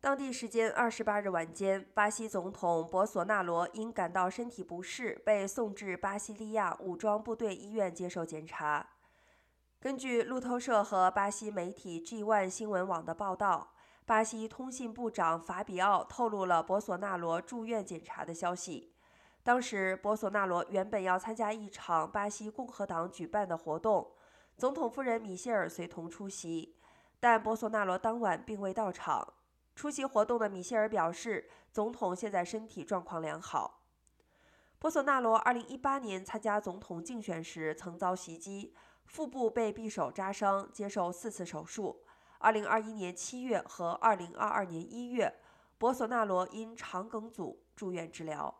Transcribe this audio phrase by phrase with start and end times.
[0.00, 8.90] 当地时间二十八日晚间，巴西总统博索纳罗因感到身体不适，被送至巴西利亚武装部队医院接受检查。
[9.80, 13.72] 根据路透社和巴西媒体 G1 新闻网的报道，
[14.06, 18.94] 巴西通信部长法比奥透露了博索纳罗住院检查的消息。
[19.42, 24.12] 当时，博索纳罗原本要参加一场巴西共和党举办的活动，
[24.56, 26.76] 总统夫人米歇尔随同出席，
[27.18, 29.34] 但博索纳罗当晚并未到场。
[29.78, 33.84] 出席活动的米歇尔表示，总统现在身体状况良好。
[34.76, 38.74] 博索纳罗2018年参加总统竞选时曾遭袭击，
[39.04, 42.02] 腹部被匕首扎伤，接受四次手术。
[42.40, 45.38] 2021年7月和2022年1月，
[45.78, 48.52] 博索纳罗因肠梗阻住院治疗。